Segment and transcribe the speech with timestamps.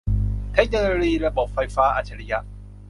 [0.53, 2.39] เทคโนโลยีระบบไฟฟ้าอัจฉริยะ